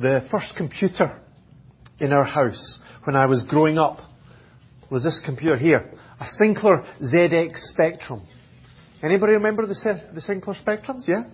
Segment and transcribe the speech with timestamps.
[0.00, 1.20] the first computer
[1.98, 3.98] in our house when I was growing up
[4.90, 8.26] was this computer here, a Sinclair ZX Spectrum.
[9.02, 9.74] Anybody remember the,
[10.14, 11.06] the Sinclair Spectrums?
[11.06, 11.24] Yeah?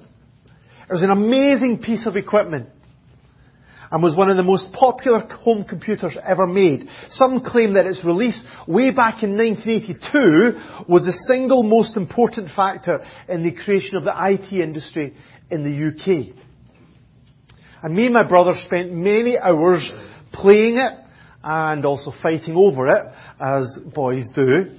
[0.89, 2.69] It was an amazing piece of equipment
[3.91, 6.89] and was one of the most popular home computers ever made.
[7.11, 12.99] Some claim that its release way back in 1982 was the single most important factor
[13.29, 15.17] in the creation of the IT industry
[15.51, 16.46] in the UK.
[17.87, 19.89] And me and my brother spent many hours
[20.33, 20.93] playing it
[21.45, 23.07] and also fighting over it,
[23.41, 24.75] as boys do.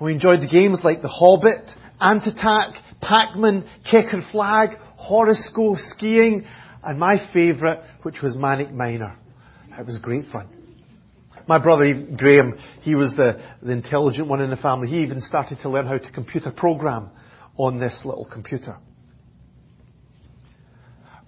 [0.00, 1.68] We enjoyed the games like The Hobbit,
[2.00, 6.46] Ant Attack, Pac-Man, Chequered Flag, Horace Goes Skiing,
[6.84, 9.18] and my favourite, which was Manic Miner.
[9.76, 10.48] It was great fun.
[11.48, 14.86] My brother Graham, he was the, the intelligent one in the family.
[14.86, 17.10] He even started to learn how to computer program
[17.56, 18.76] on this little computer.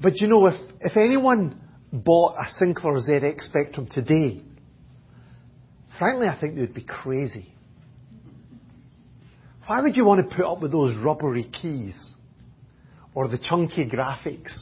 [0.02, 1.60] But you know, if, if anyone
[1.92, 4.42] bought a Sinclair ZX Spectrum today,
[5.98, 7.54] frankly, I think they'd be crazy.
[9.66, 11.94] Why would you want to put up with those rubbery keys?
[13.14, 14.52] Or the chunky graphics?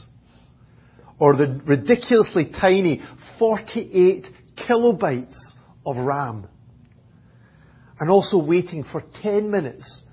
[1.21, 2.99] or the ridiculously tiny
[3.37, 4.25] 48
[4.57, 5.37] kilobytes
[5.85, 6.47] of RAM.
[7.99, 10.03] And also waiting for 10 minutes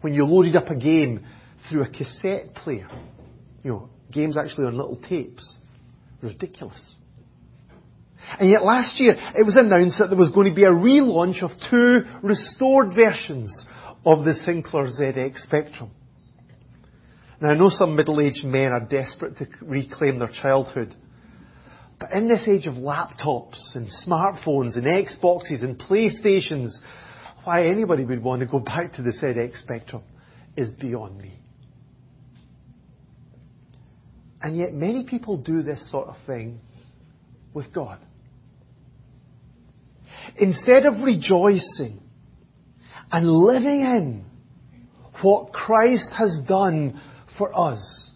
[0.00, 1.26] when you loaded up a game
[1.68, 2.88] through a cassette player.
[3.62, 5.56] You know, games actually on little tapes.
[6.22, 6.96] Ridiculous.
[8.38, 11.42] And yet last year it was announced that there was going to be a relaunch
[11.42, 13.66] of two restored versions
[14.04, 15.90] of the Sinclair ZX Spectrum.
[17.40, 20.94] Now I know some middle-aged men are desperate to reclaim their childhood.
[21.98, 26.70] But in this age of laptops and smartphones and Xboxes and PlayStations,
[27.44, 30.02] why anybody would want to go back to the ZX Spectrum
[30.56, 31.38] is beyond me.
[34.46, 36.60] And yet many people do this sort of thing
[37.52, 37.98] with God.
[40.36, 41.98] Instead of rejoicing
[43.10, 44.24] and living in
[45.20, 47.00] what Christ has done
[47.36, 48.12] for us.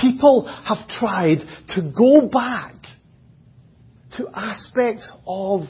[0.00, 1.40] People have tried
[1.74, 2.72] to go back
[4.16, 5.64] to aspects of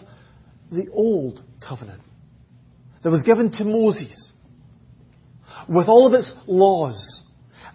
[0.71, 2.03] the old covenant
[3.03, 4.31] that was given to Moses
[5.69, 7.25] with all of its laws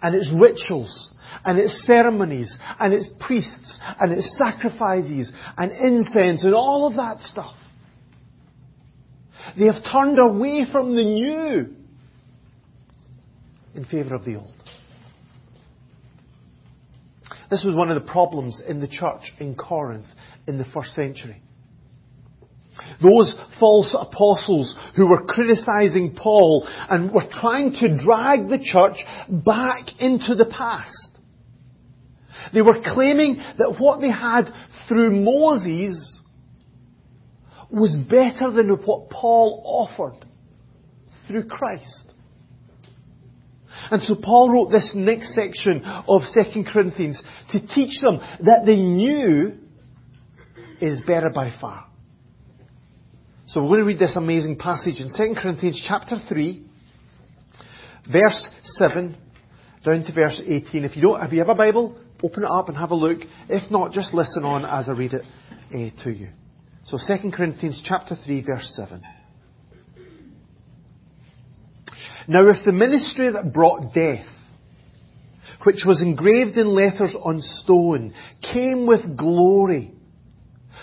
[0.00, 1.12] and its rituals
[1.44, 7.20] and its ceremonies and its priests and its sacrifices and incense and all of that
[7.20, 7.54] stuff.
[9.58, 11.74] They have turned away from the new
[13.74, 14.50] in favour of the old.
[17.50, 20.06] This was one of the problems in the church in Corinth
[20.48, 21.42] in the first century.
[23.02, 28.96] Those false apostles who were criticizing Paul and were trying to drag the church
[29.28, 31.15] back into the past.
[32.52, 34.50] They were claiming that what they had
[34.88, 36.20] through Moses
[37.70, 40.24] was better than what Paul offered
[41.26, 42.12] through Christ.
[43.90, 48.76] And so Paul wrote this next section of 2 Corinthians to teach them that the
[48.76, 49.58] new
[50.80, 51.86] is better by far.
[53.48, 56.66] So we're going to read this amazing passage in 2 Corinthians chapter 3,
[58.10, 59.16] verse 7,
[59.84, 60.84] down to verse 18.
[60.84, 63.18] If you don't, you have a Bible, open it up and have a look.
[63.48, 65.22] If not, just listen on as I read it
[65.74, 66.28] uh, to you.
[66.84, 69.02] So 2 Corinthians chapter 3, verse 7.
[72.28, 74.26] Now if the ministry that brought death,
[75.64, 79.92] which was engraved in letters on stone, came with glory,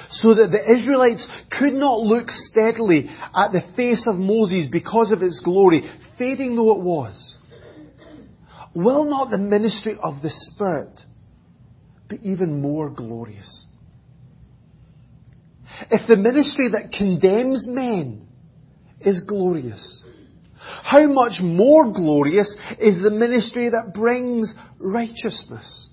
[0.10, 1.28] so that the Israelites
[1.58, 6.76] could not look steadily at the face of Moses because of its glory, fading though
[6.76, 7.38] it was,
[8.76, 11.00] will not the ministry of the Spirit
[12.18, 13.66] be even more glorious?
[15.90, 18.28] If the ministry that condemns men
[19.01, 20.03] is glorious,
[20.84, 25.88] how much more glorious is the ministry that brings righteousness?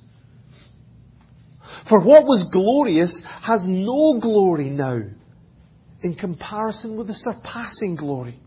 [1.88, 5.00] For what was glorious has no glory now
[6.02, 8.38] in comparison with the surpassing glory.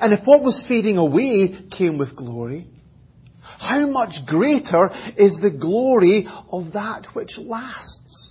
[0.00, 2.66] And if what was fading away came with glory,
[3.64, 8.30] how much greater is the glory of that which lasts?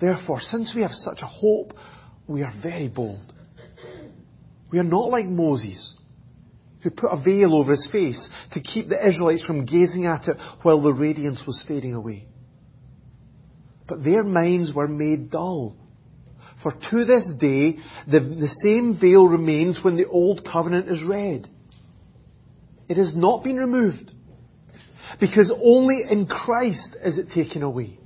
[0.00, 1.72] Therefore, since we have such a hope,
[2.26, 3.32] we are very bold.
[4.70, 5.94] We are not like Moses,
[6.82, 10.36] who put a veil over his face to keep the Israelites from gazing at it
[10.62, 12.26] while the radiance was fading away.
[13.88, 15.76] But their minds were made dull.
[16.62, 17.76] For to this day,
[18.06, 21.48] the, the same veil remains when the Old Covenant is read.
[22.88, 24.10] It has not been removed.
[25.20, 27.98] Because only in Christ is it taken away.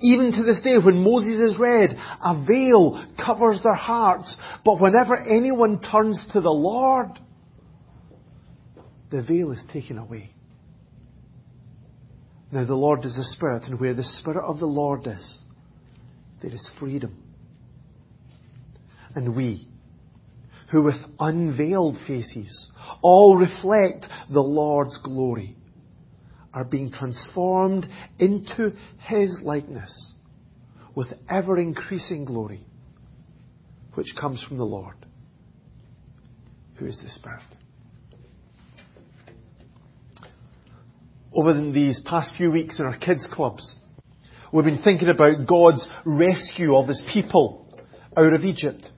[0.00, 4.36] Even to this day, when Moses is read, a veil covers their hearts.
[4.64, 7.08] But whenever anyone turns to the Lord,
[9.10, 10.32] the veil is taken away.
[12.52, 15.38] Now the Lord is the Spirit, and where the Spirit of the Lord is,
[16.42, 17.16] there is freedom.
[19.14, 19.68] And we,
[20.70, 22.70] who with unveiled faces
[23.02, 25.56] all reflect the Lord's glory,
[26.52, 27.86] are being transformed
[28.18, 30.14] into His likeness
[30.94, 32.64] with ever increasing glory,
[33.94, 34.96] which comes from the Lord,
[36.76, 37.42] who is the Spirit.
[41.32, 43.76] Over these past few weeks in our kids' clubs,
[44.52, 47.72] we've been thinking about God's rescue of His people
[48.16, 48.88] out of Egypt.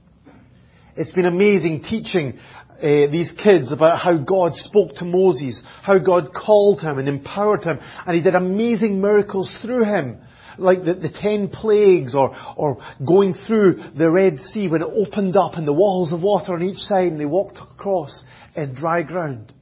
[0.96, 2.38] It's been amazing teaching
[2.78, 7.64] uh, these kids about how God spoke to Moses, how God called him and empowered
[7.64, 10.18] him, and he did amazing miracles through him,
[10.58, 15.36] like the, the ten plagues or, or going through the Red Sea when it opened
[15.36, 18.24] up and the walls of water on each side and they walked across
[18.54, 19.52] in dry ground.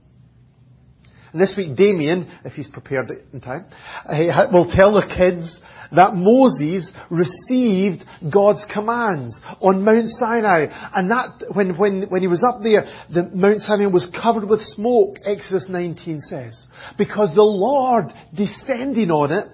[1.33, 3.67] And this week Damien, if he's prepared in time,
[4.05, 5.61] uh, will tell the kids
[5.93, 10.67] that Moses received God's commands on Mount Sinai.
[10.95, 14.61] And that, when, when, when he was up there, the Mount Sinai was covered with
[14.63, 16.67] smoke, Exodus 19 says.
[16.97, 19.47] Because the Lord descending on it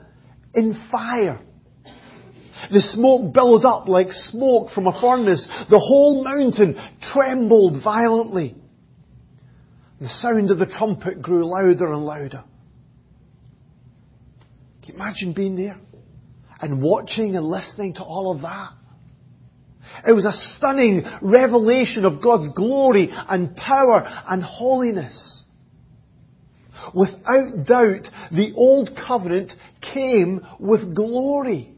[0.54, 1.40] in fire.
[2.70, 5.46] The smoke billowed up like smoke from a furnace.
[5.70, 6.76] The whole mountain
[7.12, 8.56] trembled violently.
[10.00, 12.44] The sound of the trumpet grew louder and louder.
[14.82, 15.78] Can you imagine being there?
[16.60, 18.70] And watching and listening to all of that.
[20.06, 25.44] It was a stunning revelation of God's glory and power and holiness.
[26.94, 31.72] Without doubt, the Old Covenant came with glory.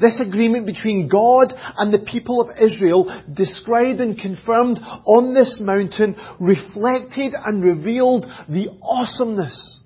[0.00, 6.16] This agreement between God and the people of Israel, described and confirmed on this mountain,
[6.40, 9.80] reflected and revealed the awesomeness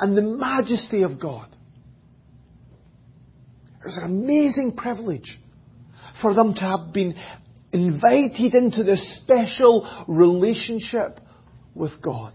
[0.00, 1.53] and the majesty of God.
[3.84, 5.38] It was an amazing privilege
[6.22, 7.14] for them to have been
[7.70, 11.20] invited into this special relationship
[11.74, 12.32] with God.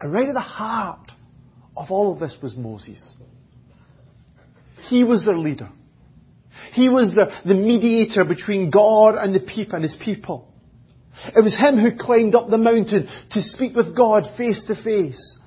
[0.00, 1.12] And right at the heart
[1.76, 3.04] of all of this was Moses.
[4.88, 5.68] He was their leader.
[6.72, 10.48] He was the, the mediator between God and the people and his people.
[11.36, 15.38] It was him who climbed up the mountain to speak with God face to face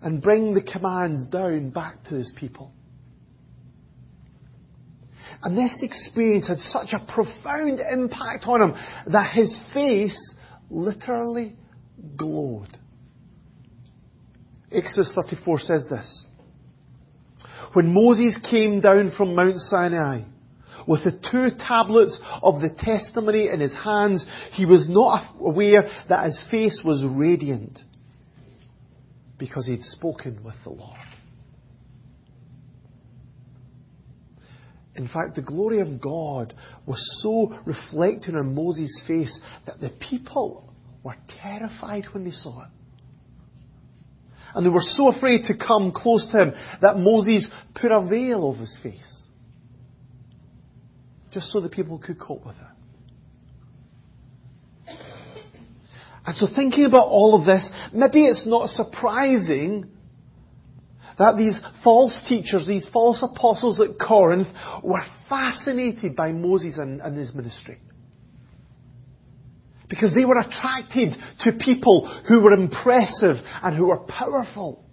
[0.00, 2.72] and bring the commands down back to his people.
[5.42, 8.74] And this experience had such a profound impact on him
[9.12, 10.18] that his face
[10.70, 11.56] literally
[12.16, 12.76] glowed.
[14.72, 16.26] Exodus 34 says this.
[17.74, 20.22] When Moses came down from Mount Sinai
[20.86, 26.24] with the two tablets of the testimony in his hands, he was not aware that
[26.24, 27.78] his face was radiant
[29.38, 30.98] because he'd spoken with the Lord.
[34.98, 36.52] In fact, the glory of God
[36.84, 40.74] was so reflected on Moses' face that the people
[41.04, 42.68] were terrified when they saw it.
[44.54, 47.48] And they were so afraid to come close to him that Moses
[47.80, 49.22] put a veil over his face.
[51.30, 54.96] Just so the people could cope with it.
[56.26, 59.88] And so thinking about all of this, maybe it's not surprising
[61.18, 64.48] that these false teachers, these false apostles at Corinth
[64.82, 67.78] were fascinated by Moses and, and his ministry.
[69.88, 74.84] Because they were attracted to people who were impressive and who were powerful.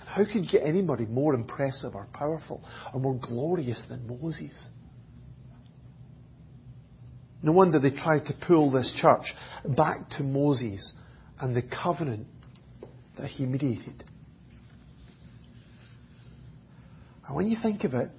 [0.00, 4.52] And how could get anybody more impressive or powerful or more glorious than Moses?
[7.42, 9.26] No wonder they tried to pull this church
[9.76, 10.92] back to Moses
[11.38, 12.26] and the covenant
[13.18, 14.02] that he mediated.
[17.26, 18.10] And when you think of it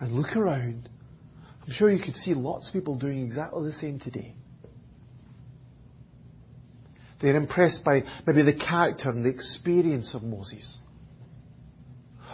[0.00, 0.88] and look around,
[1.62, 4.34] I'm sure you could see lots of people doing exactly the same today.
[7.20, 10.76] They're impressed by maybe the character and the experience of Moses.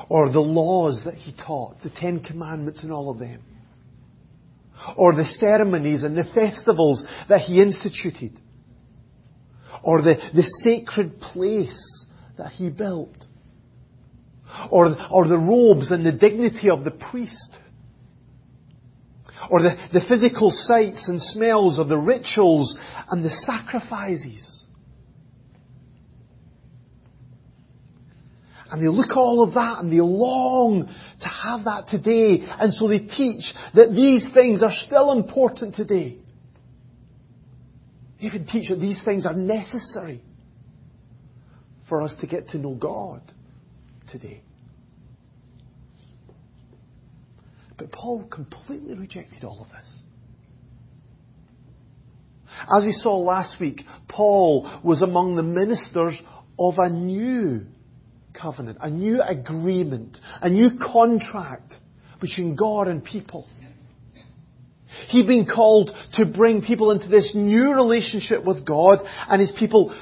[0.09, 3.43] Or the laws that he taught, the Ten Commandments and all of them.
[4.97, 8.39] Or the ceremonies and the festivals that he instituted.
[9.85, 13.15] Or the, the sacred place that he built
[14.71, 17.55] or, or the robes and the dignity of the priest,
[19.51, 22.77] or the, the physical sights and smells of the rituals
[23.11, 24.65] and the sacrifices.
[28.73, 30.89] And they look all of that and they long
[31.21, 32.39] to have that today.
[32.41, 33.45] And so they teach
[33.75, 36.17] that these things are still important today.
[38.19, 40.23] They even teach that these things are necessary
[41.87, 43.21] for us to get to know God
[44.13, 44.43] today.
[47.77, 49.99] But Paul completely rejected all of this.
[52.73, 56.21] As we saw last week, Paul was among the ministers
[56.59, 57.67] of a new
[58.41, 61.75] covenant, a new agreement, a new contract
[62.21, 63.49] between God and people.
[65.09, 69.95] He'd been called to bring people into this new relationship with God and His people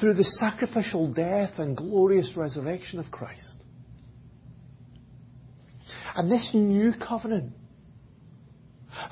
[0.00, 3.56] through the sacrificial death and glorious resurrection of Christ.
[6.16, 7.52] And this new covenant,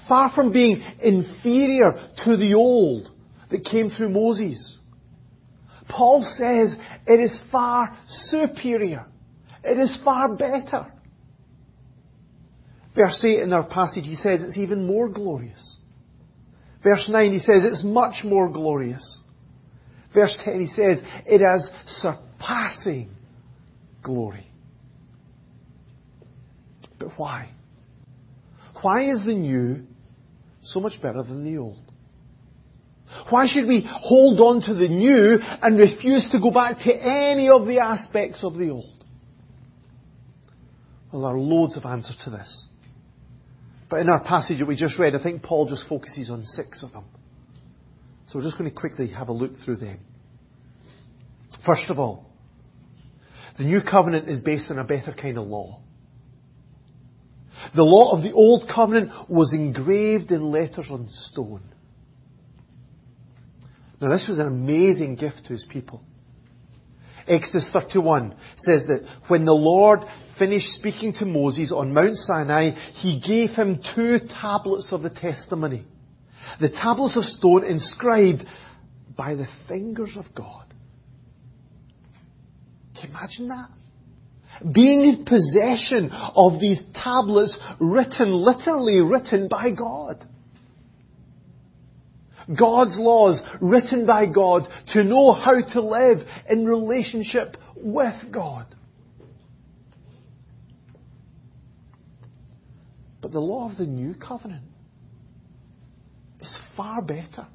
[0.08, 1.92] far from being inferior
[2.24, 3.10] to the old
[3.50, 4.78] that came through Moses,
[5.88, 6.74] Paul says
[7.06, 9.06] it is far superior.
[9.64, 10.92] It is far better.
[12.94, 15.76] Verse 8 in our passage, he says it's even more glorious.
[16.82, 19.20] Verse 9, he says it's much more glorious.
[20.14, 23.10] Verse 10, he says it has surpassing
[24.02, 24.50] glory.
[26.98, 27.50] But why?
[28.82, 29.86] Why is the new
[30.62, 31.78] so much better than the old?
[33.30, 37.48] Why should we hold on to the new and refuse to go back to any
[37.48, 39.04] of the aspects of the old?
[41.12, 42.66] Well, there are loads of answers to this.
[43.88, 46.82] But in our passage that we just read, I think Paul just focuses on six
[46.82, 47.04] of them.
[48.28, 50.00] So we're just going to quickly have a look through them.
[51.64, 52.26] First of all,
[53.56, 55.80] the new covenant is based on a better kind of law.
[57.74, 61.62] The law of the old covenant was engraved in letters on stone.
[64.00, 66.02] Now this was an amazing gift to his people.
[67.26, 70.00] Exodus 31 says that when the Lord
[70.38, 75.84] finished speaking to Moses on Mount Sinai, he gave him two tablets of the testimony.
[76.60, 78.44] The tablets of stone inscribed
[79.16, 80.66] by the fingers of God.
[82.94, 83.68] Can you imagine that?
[84.74, 90.24] Being in possession of these tablets written, literally written by God.
[92.48, 96.18] God's laws written by God to know how to live
[96.48, 98.74] in relationship with God.
[103.20, 104.64] But the law of the new covenant
[106.78, 107.46] far better.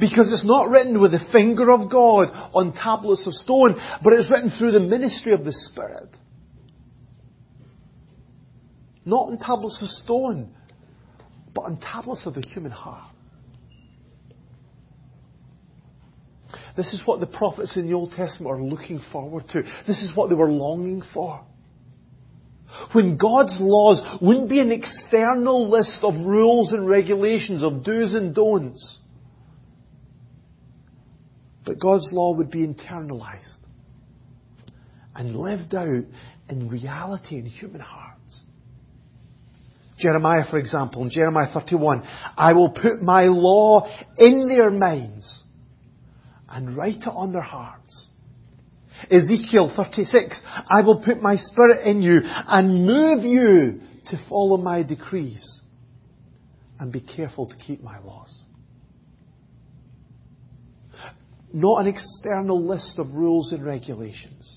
[0.00, 4.28] Because it's not written with the finger of God on tablets of stone, but it's
[4.28, 6.08] written through the ministry of the Spirit.
[9.04, 10.52] Not on tablets of stone,
[11.54, 13.14] but on tablets of the human heart.
[16.76, 19.62] This is what the prophets in the Old Testament are looking forward to.
[19.86, 21.44] This is what they were longing for.
[22.92, 28.34] When God's laws wouldn't be an external list of rules and regulations, of do's and
[28.34, 28.98] don'ts,
[31.64, 33.56] but God's law would be internalized
[35.14, 36.04] and lived out
[36.48, 38.40] in reality in human hearts.
[39.98, 42.06] Jeremiah, for example, in Jeremiah 31,
[42.36, 45.40] I will put my law in their minds
[46.48, 48.06] and write it on their hearts.
[49.10, 54.82] Ezekiel 36, I will put my spirit in you and move you to follow my
[54.82, 55.60] decrees
[56.78, 58.44] and be careful to keep my laws.
[61.52, 64.56] Not an external list of rules and regulations,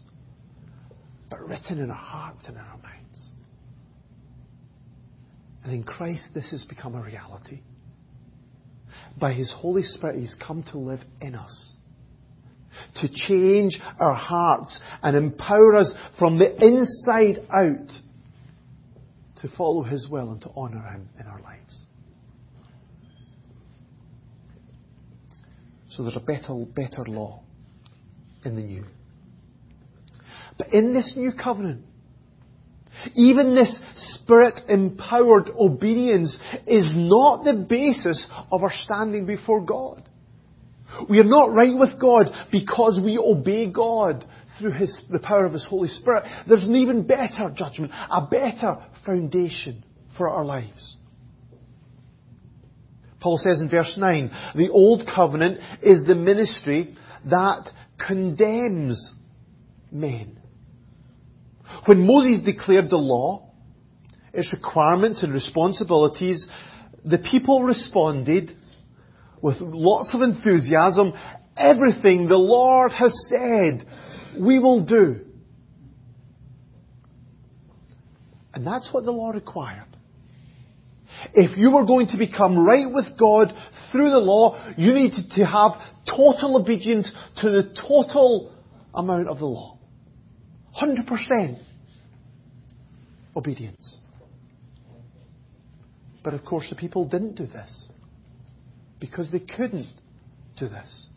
[1.30, 3.30] but written in our hearts and in our minds.
[5.64, 7.62] And in Christ, this has become a reality.
[9.20, 11.76] By His Holy Spirit, He's come to live in us
[13.02, 17.92] to change our hearts and empower us from the inside out
[19.42, 21.86] to follow His will and to honour Him in our lives.
[25.92, 27.42] So there's a better, better law
[28.46, 28.86] in the new.
[30.58, 31.86] But in this new covenant,
[33.16, 36.38] even this spirit empowered obedience
[36.68, 40.08] is not the basis of our standing before God.
[41.10, 44.26] We are not right with God because we obey God
[44.60, 46.24] through his, the power of His Holy Spirit.
[46.48, 49.84] There's an even better judgment, a better foundation
[50.18, 50.98] for our lives.
[53.20, 56.96] Paul says in verse 9, the old covenant is the ministry
[57.30, 57.70] that
[58.06, 59.14] condemns
[59.92, 60.40] men.
[61.86, 63.52] When Moses declared the law,
[64.34, 66.48] its requirements and responsibilities,
[67.06, 68.52] the people responded
[69.42, 71.14] with lots of enthusiasm,
[71.58, 73.86] everything the Lord has said
[74.40, 75.22] we will do.
[78.54, 79.88] And that's what the law required.
[81.34, 83.54] If you were going to become right with God
[83.92, 85.72] through the law, you needed to have
[86.06, 88.54] total obedience to the total
[88.94, 89.78] amount of the law.
[90.82, 91.60] 100%
[93.36, 93.98] obedience.
[96.24, 97.88] But of course, the people didn't do this
[99.02, 99.90] because they couldn't
[100.58, 101.08] do this.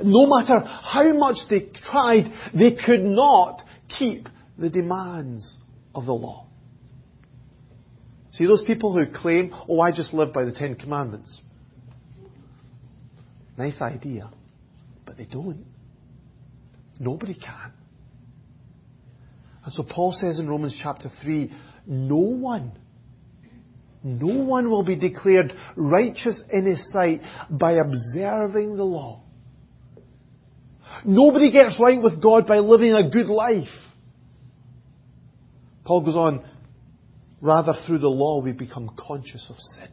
[0.00, 3.62] No matter how much they tried, they could not
[3.98, 5.56] keep the demands
[5.94, 6.46] of the law.
[8.32, 11.40] See, those people who claim, oh, I just live by the Ten Commandments.
[13.56, 14.30] Nice idea,
[15.06, 15.64] but they don't.
[16.98, 17.72] Nobody can.
[19.64, 21.52] And so Paul says in Romans chapter 3,
[21.86, 22.72] no one,
[24.04, 29.22] no one will be declared righteous in his sight by observing the law.
[31.06, 33.66] Nobody gets right with God by living a good life.
[35.86, 36.44] Paul goes on,
[37.40, 39.88] rather through the law we become conscious of sin.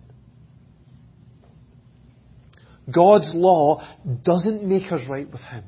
[2.93, 3.81] God's law
[4.23, 5.63] doesn't make us right with Him.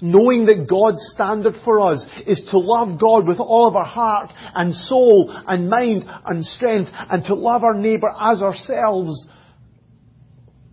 [0.00, 4.30] Knowing that God's standard for us is to love God with all of our heart
[4.54, 9.28] and soul and mind and strength and to love our neighbour as ourselves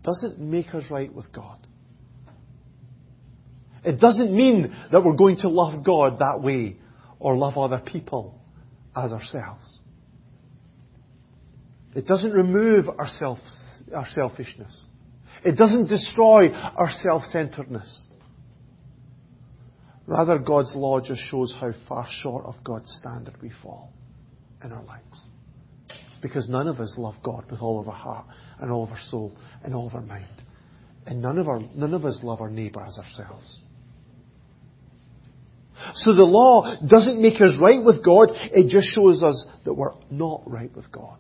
[0.04, 1.58] doesn't make us right with God.
[3.84, 6.78] It doesn't mean that we're going to love God that way
[7.20, 8.40] or love other people
[8.96, 9.80] as ourselves.
[11.96, 13.40] It doesn't remove our, self,
[13.96, 14.86] our selfishness.
[15.44, 18.06] It doesn't destroy our self-centeredness.
[20.10, 23.94] Rather, God's law just shows how far short of God's standard we fall
[24.64, 25.24] in our lives.
[26.20, 28.26] Because none of us love God with all of our heart
[28.60, 30.26] and all of our soul and all of our mind.
[31.06, 33.60] And none of, our, none of us love our neighbour as ourselves.
[35.94, 39.94] So the law doesn't make us right with God, it just shows us that we're
[40.10, 41.20] not right with God.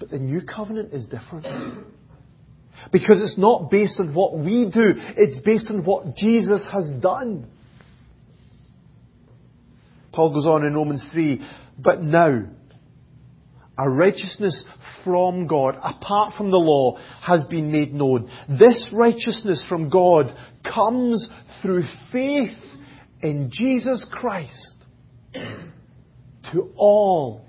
[0.00, 1.86] But the new covenant is different.
[2.92, 7.46] Because it's not based on what we do, it's based on what Jesus has done.
[10.12, 11.40] Paul goes on in Romans 3,
[11.78, 12.42] but now,
[13.78, 14.64] our righteousness
[15.04, 18.30] from God, apart from the law, has been made known.
[18.48, 21.30] This righteousness from God comes
[21.62, 22.56] through faith
[23.22, 24.84] in Jesus Christ
[26.52, 27.46] to all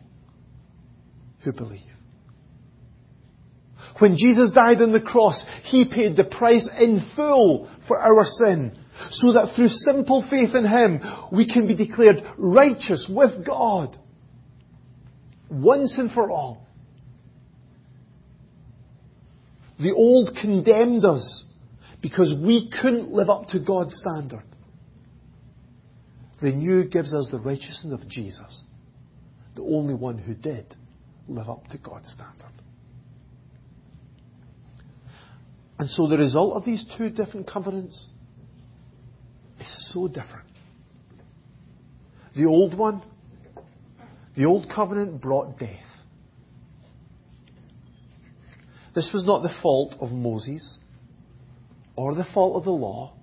[1.44, 1.91] who believe.
[4.00, 8.78] When Jesus died on the cross, He paid the price in full for our sin,
[9.12, 11.02] so that through simple faith in Him,
[11.32, 13.98] we can be declared righteous with God,
[15.50, 16.68] once and for all.
[19.80, 21.46] The old condemned us
[22.02, 24.44] because we couldn't live up to God's standard.
[26.42, 28.64] The new gives us the righteousness of Jesus,
[29.56, 30.76] the only one who did
[31.28, 32.52] live up to God's standard.
[35.82, 38.06] And so the result of these two different covenants
[39.60, 40.48] is so different.
[42.36, 43.02] The old one,
[44.38, 45.80] the old covenant brought death.
[48.94, 50.78] This was not the fault of Moses
[51.96, 53.16] or the fault of the law,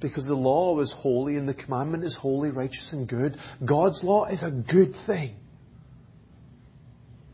[0.00, 3.38] because the law was holy and the commandment is holy, righteous, and good.
[3.64, 5.36] God's law is a good thing.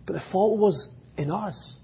[0.06, 1.76] But the fault was in us,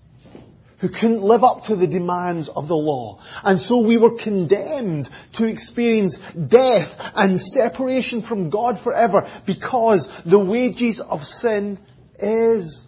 [0.82, 3.20] who couldn't live up to the demands of the law.
[3.44, 6.18] And so we were condemned to experience
[6.50, 11.78] death and separation from God forever because the wages of sin
[12.18, 12.84] is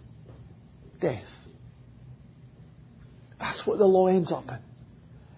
[0.99, 1.23] death.
[3.39, 4.59] That's what the law ends up in.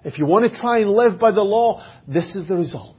[0.03, 2.95] If you want to try and live by the law, this is the result.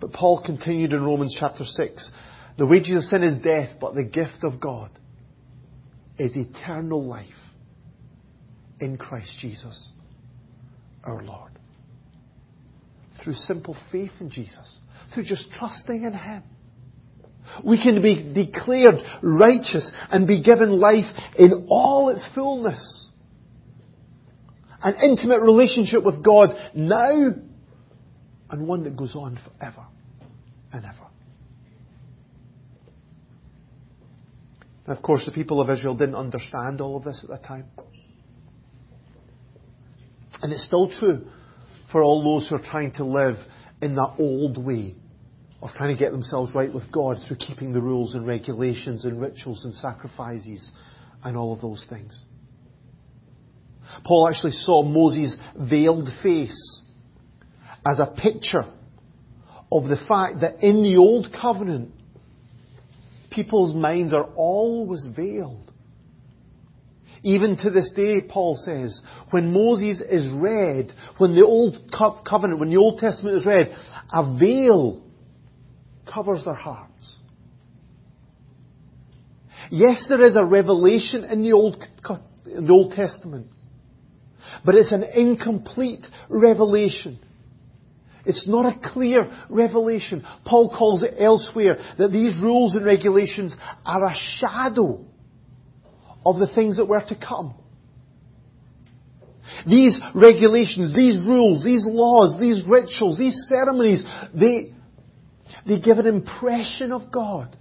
[0.00, 2.12] But Paul continued in Romans chapter 6
[2.56, 4.90] the wages of sin is death, but the gift of God
[6.18, 7.26] is eternal life
[8.80, 9.88] in Christ Jesus,
[11.04, 11.52] our Lord.
[13.22, 14.78] Through simple faith in Jesus,
[15.12, 16.42] through just trusting in Him.
[17.64, 23.08] We can be declared righteous and be given life in all its fullness
[24.82, 27.34] an intimate relationship with God now
[28.50, 29.84] and one that goes on forever
[30.72, 31.06] and ever.
[34.86, 37.66] Of course, the people of Israel didn't understand all of this at the time.
[40.42, 41.26] And it's still true
[41.90, 43.36] for all those who are trying to live
[43.80, 44.94] in that old way
[45.60, 49.20] of trying to get themselves right with God through keeping the rules and regulations and
[49.20, 50.70] rituals and sacrifices
[51.24, 52.24] and all of those things.
[54.04, 56.82] Paul actually saw Moses' veiled face
[57.84, 58.64] as a picture
[59.72, 61.90] of the fact that in the Old Covenant,
[63.30, 65.72] people's minds are always veiled.
[67.22, 72.70] Even to this day, Paul says, when Moses is read, when the Old Covenant, when
[72.70, 73.74] the Old Testament is read,
[74.12, 75.02] a veil
[76.12, 77.16] covers their hearts.
[79.70, 81.82] Yes, there is a revelation in the Old,
[82.46, 83.48] in the Old Testament,
[84.64, 87.18] but it's an incomplete revelation.
[88.24, 90.24] It's not a clear revelation.
[90.44, 95.04] Paul calls it elsewhere that these rules and regulations are a shadow
[96.28, 97.54] of the things that were to come.
[99.66, 104.74] These regulations, these rules, these laws, these rituals, these ceremonies, they,
[105.66, 107.56] they give an impression of God.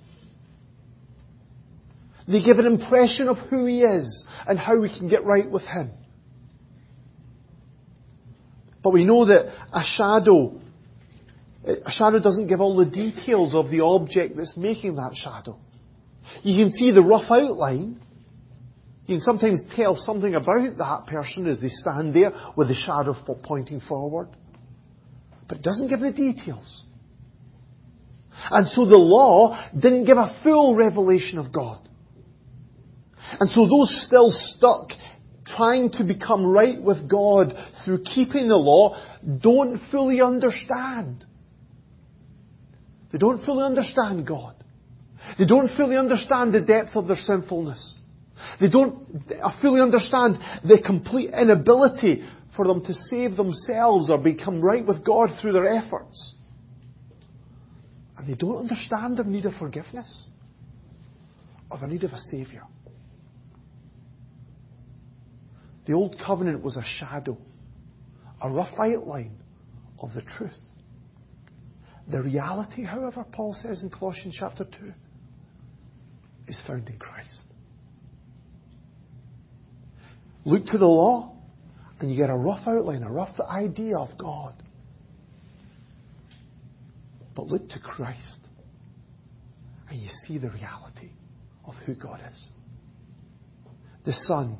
[2.28, 5.64] They give an impression of who He is and how we can get right with
[5.64, 5.92] Him.
[8.84, 10.60] But we know that a shadow,
[11.66, 15.58] a shadow doesn't give all the details of the object that's making that shadow.
[16.44, 18.02] You can see the rough outline,
[19.08, 23.16] you can sometimes tell something about that person as they stand there with the shadow
[23.42, 24.28] pointing forward.
[25.48, 26.84] But it doesn't give the details.
[28.52, 31.88] And so the law didn't give a full revelation of God.
[33.40, 34.90] And so those still stuck
[35.56, 37.54] trying to become right with God
[37.86, 39.02] through keeping the law
[39.42, 41.26] don't fully understand.
[43.14, 44.56] They don't fully understand God.
[45.40, 47.96] They don't fully understand the depth of their sinfulness.
[48.60, 49.08] They don't
[49.62, 52.24] fully understand the complete inability
[52.56, 56.34] for them to save themselves or become right with God through their efforts.
[58.18, 60.26] And they don't understand their need of forgiveness
[61.70, 62.64] or their need of a Saviour.
[65.86, 67.38] The Old Covenant was a shadow,
[68.42, 69.38] a rough outline
[70.00, 70.52] of the truth.
[72.10, 74.70] The reality, however, Paul says in Colossians chapter 2,
[76.48, 77.44] is found in Christ.
[80.48, 81.36] Look to the law,
[82.00, 84.54] and you get a rough outline, a rough idea of God.
[87.36, 88.40] But look to Christ,
[89.90, 91.12] and you see the reality
[91.66, 92.48] of who God is.
[94.06, 94.58] The Son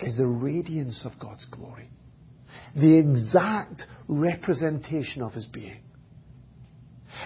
[0.00, 1.88] is the radiance of God's glory,
[2.76, 5.80] the exact representation of His being.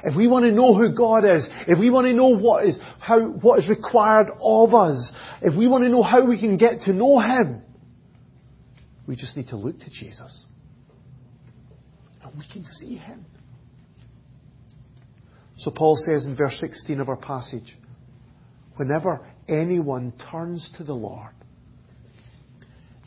[0.05, 2.79] If we want to know who God is, if we want to know what is,
[3.01, 6.83] how, what is required of us, if we want to know how we can get
[6.83, 7.65] to know Him,
[9.09, 10.45] we just need to look to Jesus.
[12.23, 13.25] And we can see him.
[15.57, 17.75] So Paul says in verse 16 of our passage,
[18.77, 21.33] whenever anyone turns to the Lord,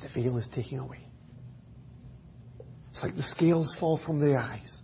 [0.02, 1.08] the veil is taken away.
[2.90, 4.82] It's like the scales fall from the eyes.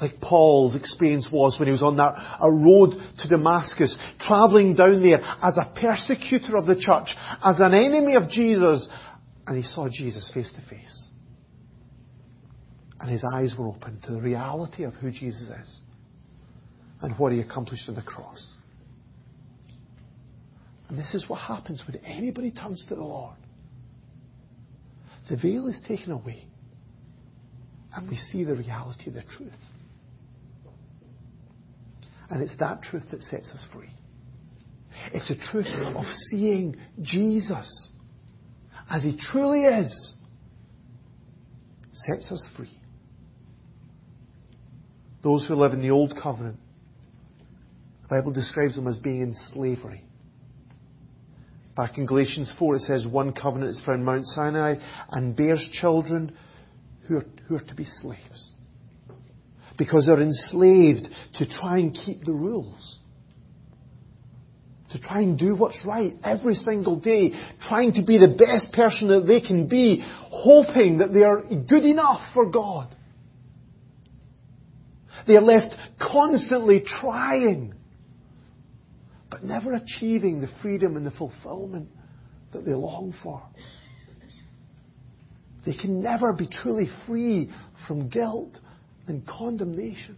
[0.00, 5.02] Like Paul's experience was when he was on that a road to Damascus, traveling down
[5.02, 8.88] there as a persecutor of the church, as an enemy of Jesus,
[9.50, 11.08] and he saw Jesus face to face.
[13.00, 15.80] And his eyes were opened to the reality of who Jesus is
[17.02, 18.48] and what he accomplished on the cross.
[20.88, 23.34] And this is what happens when anybody turns to the Lord.
[25.28, 26.44] The veil is taken away,
[27.96, 29.52] and we see the reality the truth.
[32.28, 33.90] And it's that truth that sets us free.
[35.12, 37.90] It's the truth of seeing Jesus
[38.90, 40.14] as He truly is,
[41.92, 42.76] sets us free.
[45.22, 46.58] Those who live in the Old Covenant,
[48.02, 50.02] the Bible describes them as being in slavery.
[51.76, 54.76] Back in Galatians 4, it says, One covenant is found Mount Sinai
[55.10, 56.36] and bears children
[57.06, 58.52] who are, who are to be slaves.
[59.78, 62.98] Because they're enslaved to try and keep the rules
[64.92, 67.32] to try and do what's right every single day,
[67.68, 71.84] trying to be the best person that they can be, hoping that they are good
[71.84, 72.94] enough for God.
[75.26, 77.74] They are left constantly trying,
[79.30, 81.88] but never achieving the freedom and the fulfillment
[82.52, 83.42] that they long for.
[85.64, 87.50] They can never be truly free
[87.86, 88.58] from guilt
[89.06, 90.16] and condemnation.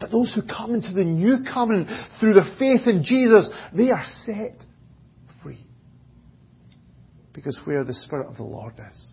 [0.00, 1.88] But those who come into the new covenant
[2.20, 4.56] through their faith in Jesus, they are set
[5.42, 5.66] free.
[7.32, 9.10] Because where the Spirit of the Lord is,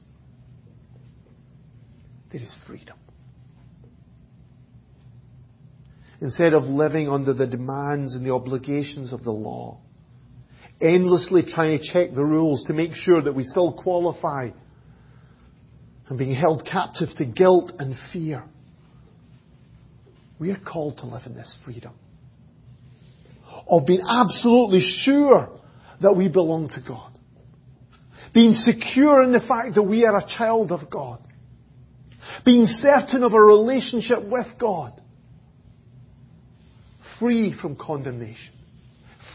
[2.31, 2.97] there is freedom.
[6.21, 9.79] Instead of living under the demands and the obligations of the law,
[10.81, 14.49] endlessly trying to check the rules to make sure that we still qualify,
[16.07, 18.43] and being held captive to guilt and fear
[20.39, 21.93] We are called to live in this freedom
[23.67, 25.49] of being absolutely sure
[26.01, 27.17] that we belong to God.
[28.33, 31.25] Being secure in the fact that we are a child of God.
[32.43, 35.01] Being certain of a relationship with God.
[37.19, 38.53] Free from condemnation.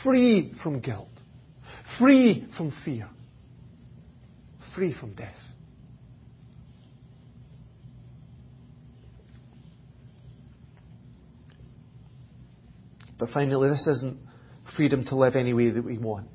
[0.04, 1.08] Free from guilt.
[1.98, 3.08] Free from fear.
[4.74, 5.34] Free from death.
[13.20, 14.18] But finally, this isn't
[14.76, 16.30] freedom to live any way that we want.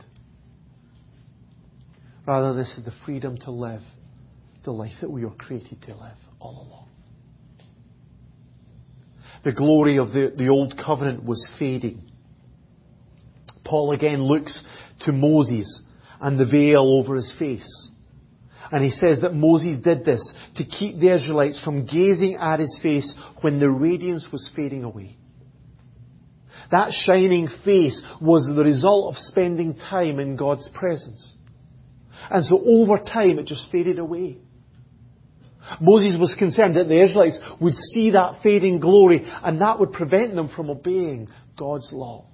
[2.28, 3.82] Rather, this is the freedom to live
[4.64, 6.88] the life that we were created to live all along.
[9.44, 12.02] The glory of the, the old covenant was fading.
[13.64, 14.64] Paul again looks
[15.02, 15.84] to Moses
[16.22, 17.92] and the veil over his face.
[18.72, 22.80] And he says that Moses did this to keep the Israelites from gazing at his
[22.82, 25.18] face when the radiance was fading away.
[26.72, 31.36] That shining face was the result of spending time in God's presence.
[32.30, 34.38] And so over time it just faded away.
[35.82, 40.36] Moses was concerned that the Israelites would see that fading glory and that would prevent
[40.36, 42.26] them from obeying God's law.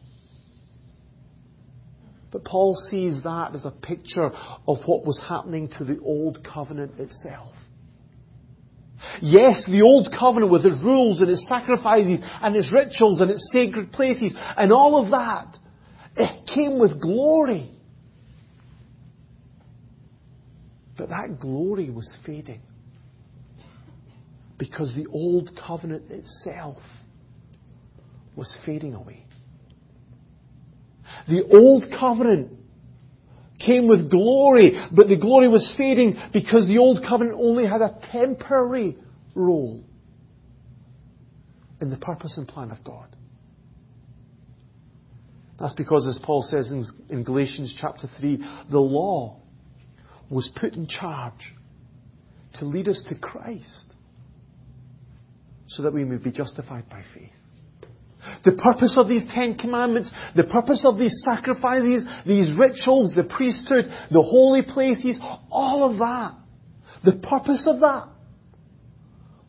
[2.31, 4.31] But Paul sees that as a picture
[4.67, 7.53] of what was happening to the old covenant itself.
[9.21, 13.47] Yes, the old covenant with its rules and its sacrifices and its rituals and its
[13.51, 15.57] sacred places and all of that,
[16.15, 17.71] it came with glory.
[20.97, 22.61] But that glory was fading.
[24.57, 26.77] Because the old covenant itself
[28.35, 29.25] was fading away.
[31.27, 32.51] The old covenant
[33.65, 37.97] came with glory, but the glory was fading because the old covenant only had a
[38.11, 38.97] temporary
[39.35, 39.83] role
[41.79, 43.15] in the purpose and plan of God.
[45.59, 48.37] That's because, as Paul says in, in Galatians chapter 3,
[48.71, 49.39] the law
[50.29, 51.53] was put in charge
[52.59, 53.85] to lead us to Christ
[55.67, 57.29] so that we may be justified by faith.
[58.43, 63.85] The purpose of these Ten Commandments, the purpose of these sacrifices, these rituals, the priesthood,
[64.11, 65.17] the holy places,
[65.49, 66.37] all of that,
[67.03, 68.07] the purpose of that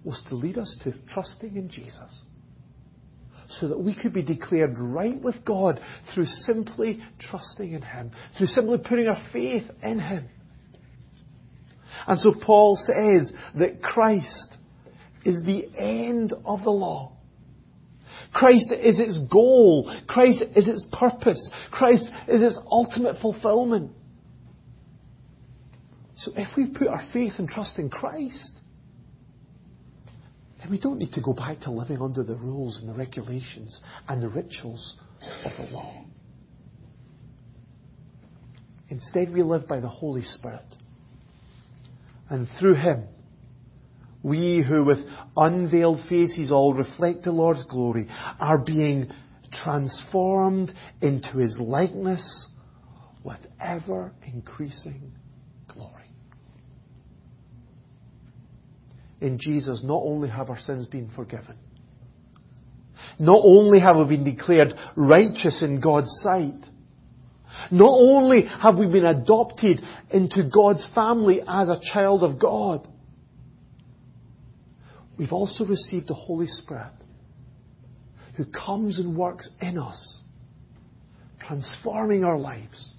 [0.05, 2.23] was to lead us to trusting in Jesus.
[3.61, 5.79] So that we could be declared right with God
[6.15, 10.29] through simply trusting in Him, through simply putting our faith in Him.
[12.07, 14.57] And so Paul says that Christ
[15.25, 17.13] is the end of the law.
[18.33, 19.93] Christ is its goal.
[20.07, 21.51] Christ is its purpose.
[21.71, 23.93] Christ is its ultimate fulfillment.
[26.17, 28.51] So if we put our faith and trust in Christ,
[30.59, 33.81] then we don't need to go back to living under the rules and the regulations
[34.09, 34.95] and the rituals
[35.45, 36.05] of the law.
[38.89, 40.67] Instead, we live by the Holy Spirit.
[42.29, 43.05] And through Him,
[44.23, 44.99] we who with
[45.37, 48.09] unveiled faces all reflect the Lord's glory
[48.39, 49.11] are being
[49.53, 52.49] transformed into His likeness
[53.25, 55.13] with ever increasing
[55.69, 55.93] glory.
[59.21, 61.57] In Jesus, not only have our sins been forgiven,
[63.19, 66.65] not only have we been declared righteous in God's sight,
[67.71, 69.81] not only have we been adopted
[70.11, 72.89] into God's family as a child of God,
[75.23, 76.91] we've also received the Holy Spirit
[78.37, 80.21] who comes and works in us,
[81.47, 82.93] transforming our lives,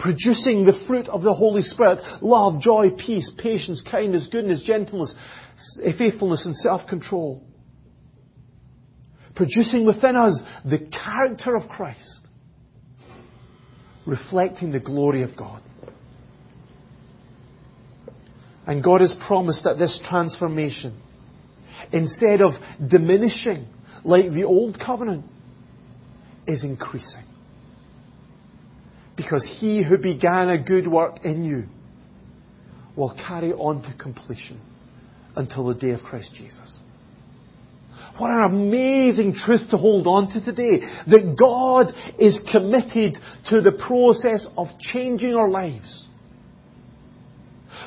[0.00, 5.16] producing the fruit of the Holy Spirit love, joy, peace, patience, kindness, goodness, gentleness,
[5.96, 7.44] faithfulness, and self control.
[9.36, 12.26] Producing within us the character of Christ,
[14.04, 15.62] reflecting the glory of God.
[18.66, 21.02] And God has promised that this transformation
[21.92, 22.54] instead of
[22.88, 23.66] diminishing
[24.04, 25.24] like the old covenant,
[26.46, 27.24] is increasing.
[29.16, 31.64] Because he who began a good work in you
[32.96, 34.60] will carry on to completion
[35.34, 36.78] until the day of Christ Jesus.
[38.18, 40.80] What an amazing truth to hold on to today.
[41.06, 43.18] That God is committed
[43.50, 46.06] to the process of changing our lives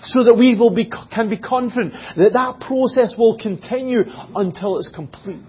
[0.04, 4.04] so that we will be, can be confident that that process will continue
[4.36, 5.42] until it's complete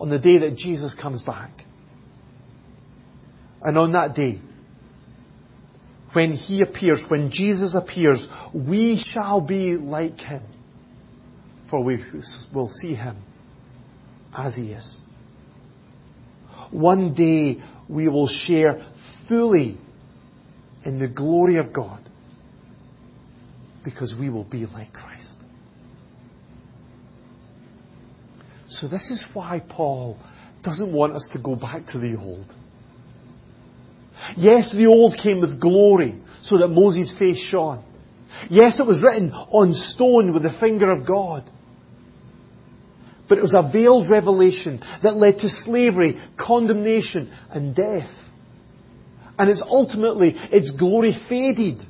[0.00, 1.50] on the day that Jesus comes back.
[3.62, 4.40] And on that day,
[6.12, 10.42] when He appears, when Jesus appears, we shall be like Him,
[11.70, 12.02] for we
[12.54, 13.16] will see Him
[14.36, 15.00] as He is.
[16.70, 18.86] One day we will share
[19.28, 19.78] fully
[20.84, 22.00] in the glory of God
[23.84, 25.36] because we will be like Christ.
[28.68, 30.18] So this is why Paul
[30.62, 32.52] doesn't want us to go back to the old.
[34.36, 37.84] Yes, the old came with glory so that Moses' face shone.
[38.50, 41.48] Yes, it was written on stone with the finger of God.
[43.28, 48.10] But it was a veiled revelation that led to slavery, condemnation, and death.
[49.38, 51.82] And it's ultimately, its glory faded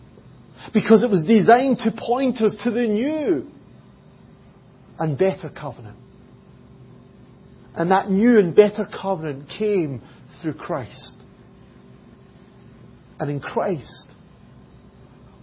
[0.73, 3.47] because it was designed to point us to the new
[4.99, 5.99] and better covenant.
[7.77, 10.01] And that new and better covenant came
[10.41, 11.17] through Christ.
[13.19, 14.07] And in Christ,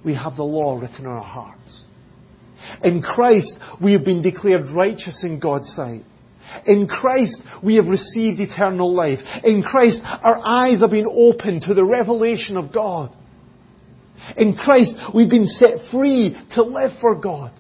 [0.04, 1.84] we have the law written on our hearts.
[2.84, 6.04] In Christ, we have been declared righteous in God's sight.
[6.66, 9.20] In Christ, we have received eternal life.
[9.44, 13.16] In Christ, our eyes have been opened to the revelation of God.
[14.38, 17.52] In Christ, we've been set free to live for God.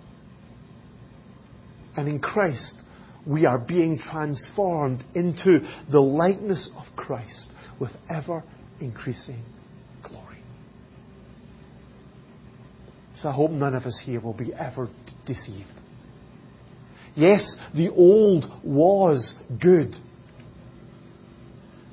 [1.96, 2.78] And in Christ,
[3.26, 5.60] we are being transformed into
[5.92, 8.44] the likeness of Christ with ever
[8.80, 9.44] increasing
[10.04, 10.42] glory.
[13.22, 14.90] So I hope none of us here will be ever
[15.26, 15.68] deceived.
[17.16, 19.96] Yes, the old was good,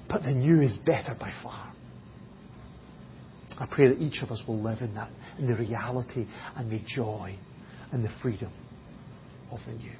[0.08, 1.67] but the new is better by far.
[3.60, 6.80] I pray that each of us will live in that, in the reality and the
[6.94, 7.36] joy
[7.92, 8.52] and the freedom
[9.50, 9.92] of the new.